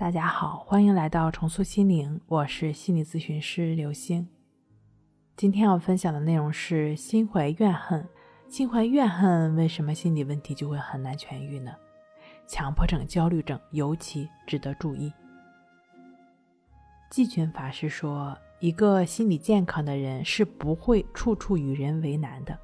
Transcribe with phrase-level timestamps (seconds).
[0.00, 4.26] 大家好，欢迎来到重塑心灵，我是心理咨询师刘星。
[5.36, 8.08] 今天要分享的内容是心怀怨恨。
[8.48, 11.74] 心怀怨恨，为什么心理问题就会很难痊愈呢？
[12.46, 15.12] 强迫症、焦虑症尤其值得注意。
[17.10, 22.58] 季群法师说，一个心理健康的人是不会处处与人为难的，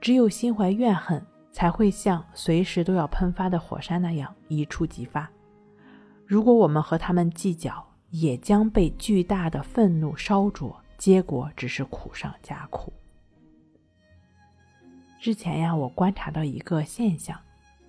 [0.00, 1.20] 只有心怀怨恨，
[1.50, 5.28] 才会像随时都要喷发的火山那样一触即发。
[6.28, 12.92] 如果我们和他们计较，也将被巨大的愤怒烧灼，结果只是苦上加苦。
[15.18, 17.40] 之前呀，我观察到一个现象：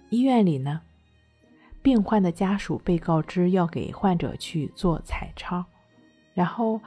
[0.10, 0.80] 医院里呢，
[1.82, 5.66] 病患的家属被告知要给患者去做彩超，
[6.34, 6.80] 然后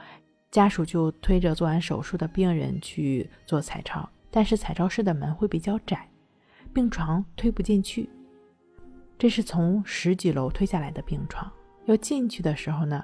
[0.49, 6.09] 家属就推着做完手术的病人去做彩超，但是彩超室的门会比较窄，
[6.73, 8.09] 病床推不进去。
[9.23, 11.49] 这是从十几楼推下来的病床，
[11.85, 13.01] 要进去的时候呢，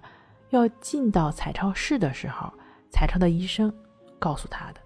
[0.50, 2.52] 要进到彩超室的时候，
[2.90, 3.74] 彩超的医生
[4.20, 4.82] 告诉他的，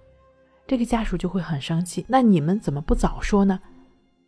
[0.68, 2.06] 这个家属就会很生气。
[2.08, 3.60] 那你们怎么不早说呢？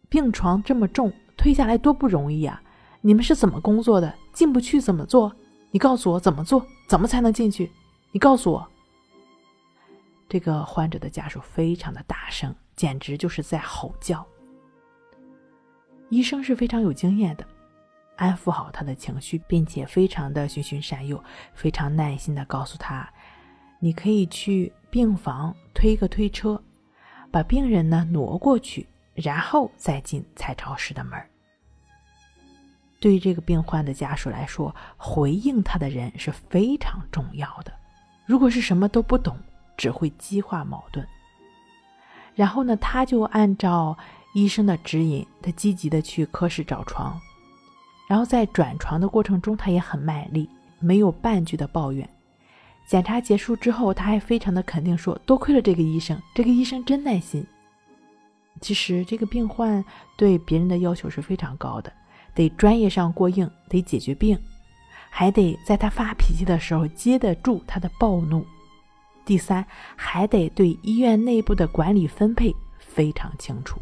[0.09, 2.59] 病床这么重，推下来多不容易啊！
[3.02, 4.12] 你们是怎么工作的？
[4.34, 5.31] 进不去怎么做？
[5.69, 7.72] 你告诉我怎么做，怎么才能进去？
[8.14, 8.67] 你告诉我。
[10.28, 14.25] 这个患者的家属非常的大声，简直就是在吼叫。
[16.09, 17.45] 医生是非常有经验的，
[18.16, 21.22] 安抚好他的情绪，并且非常的循循善诱，
[21.53, 23.09] 非常耐心的告诉他
[23.81, 26.62] ：“你可以去病房推个推车，
[27.31, 31.20] 把病人呢挪过去，然后再进彩超室的门。”
[33.02, 37.73] 对于这个病患的家属来说，回应他的人是非常重要的。
[38.25, 39.36] 如果是什么都不懂，
[39.75, 41.06] 只会激化矛盾。
[42.36, 43.97] 然后呢，他就按照。
[44.36, 47.17] 医生的指引，他积极的去科室找床，
[48.05, 52.08] 然后在转床的过程中，他也很卖力，没有半句的抱怨。
[52.86, 57.47] 检查结束之后，他还非常的肯定说：“多亏了这个医生，这个医生真耐心。”
[58.59, 59.81] 其实这个病患
[60.18, 61.90] 对别人的要求是非常高的，
[62.34, 64.38] 得专业上过硬，得解决病，
[65.09, 68.45] 还得在他发脾气的时候接得住他的暴怒。
[69.24, 73.79] 第三，还得对医院内部的管理分配非常清楚。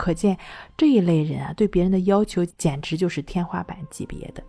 [0.00, 0.34] 可见
[0.78, 4.42] 这一类人啊，对别人的要求简直就是天花板级别的。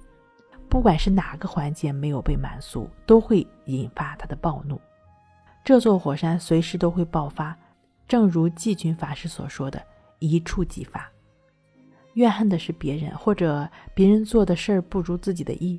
[0.70, 4.80] 不管是哪个环节没有被满足，都会引发他的暴怒。
[5.62, 7.54] 这座火山随时都会爆发，
[8.08, 9.84] 正如季军法师所说的，
[10.20, 11.12] 一触即发。
[12.14, 15.78] 怨恨的是别人，或者别人做的事儿不如自己的意。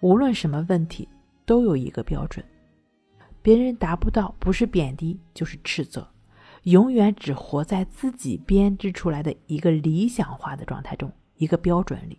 [0.00, 1.06] 无论什么问题，
[1.44, 2.42] 都有一个标准，
[3.42, 6.08] 别人达不到，不是贬低，就是斥责。
[6.64, 12.18] 永远只活在自己编织出来的一个理想化的状态中，一个标准里。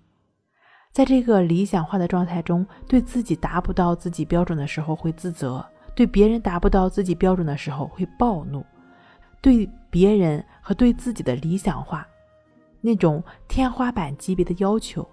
[0.92, 8.66] 在这个理想化的状态中，对自己达不到自己标准的时候会自责，对别人达不到自己标准的时候会暴怒，
[9.42, 12.08] 对别人和对自己的理想化
[12.82, 15.06] 那种天花板级别的要求，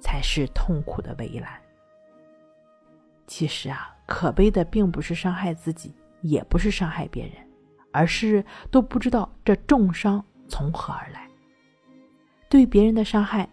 [0.00, 1.48] 才是痛苦的围栏。
[3.28, 7.34] 其实啊，可悲的并不是伤害自己，也不是伤害别人。
[7.92, 11.28] 而是都不知道这重伤从何而来。
[12.48, 13.48] 对别人的伤害，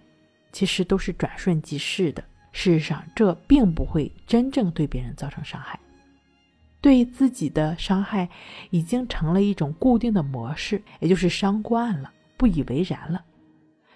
[0.52, 2.24] 其实都是转瞬即逝的。
[2.52, 5.80] 事实上，这并不会真正对别人造成伤害。
[6.82, 8.28] 对自己的伤害，
[8.72, 13.24] 已经成了一种固定的模式，也就是伤惯了，不以为然了，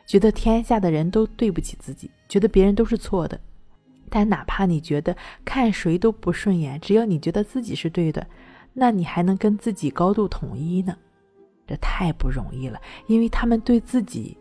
[0.06, 3.40] 觉得天下的人都对不起自己，觉得别人都是错的。
[4.10, 8.28] 但哪怕你觉得看谁都不顺眼，只要你觉得自己是对的。
[8.74, 10.98] 那你还能跟自己高度统一呢？
[11.66, 14.38] 这太不容易了，因为他们对自己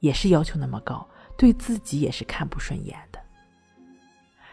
[0.00, 3.18] 也是要求那么高，对自己也是看不顺眼的。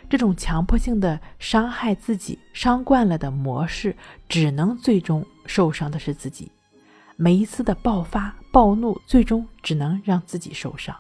[0.10, 3.96] 这种强迫性的伤害自己、伤惯了的模式，
[4.28, 6.52] 只能最终受伤的是自己。
[7.16, 10.96] 每一次的爆发、暴怒，最终只能让自己受伤。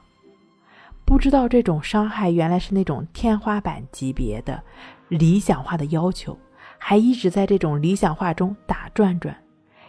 [1.03, 4.63] 不知道这种伤害原来是那种天花板级别的
[5.09, 6.37] 理想化的要求。
[6.83, 9.37] 还一直在这种理想化中打转转，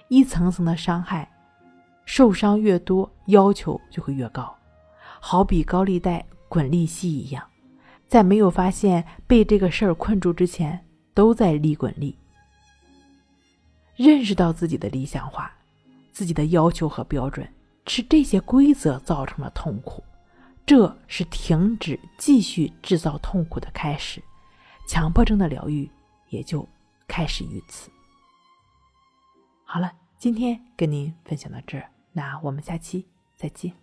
[0.08, 1.28] 一层层的伤害，
[2.04, 4.54] 受伤越多，要求就会越高，
[5.18, 7.42] 好比高利贷滚利息一样，
[8.06, 10.78] 在没有发现被这个事儿困住之前，
[11.14, 12.16] 都在利滚利。
[13.96, 15.50] 认识到自己的理想化，
[16.12, 17.48] 自己的要求和标准，
[17.86, 20.04] 是这些规则造成了痛苦，
[20.66, 24.22] 这是停止继续制造痛苦的开始，
[24.86, 25.90] 强迫症的疗愈
[26.28, 26.68] 也就。
[27.06, 27.90] 开始于此。
[29.64, 33.06] 好了，今天跟您分享到这儿，那我们下期
[33.36, 33.81] 再见。